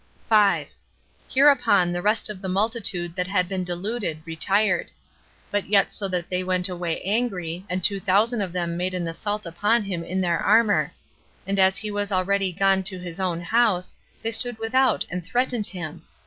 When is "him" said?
9.83-10.03, 15.67-16.01